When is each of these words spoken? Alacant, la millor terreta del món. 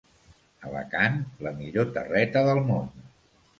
Alacant, 0.69 1.19
la 1.49 1.53
millor 1.59 1.93
terreta 2.01 2.45
del 2.51 2.65
món. 2.73 2.93